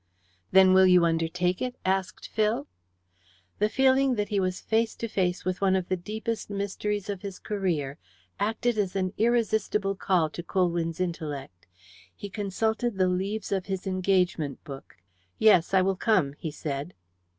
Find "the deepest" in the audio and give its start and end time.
5.89-6.49